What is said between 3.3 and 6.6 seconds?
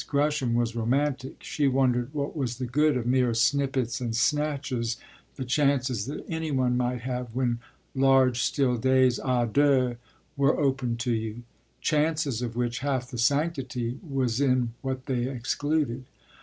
snippets and snatches, the chances that any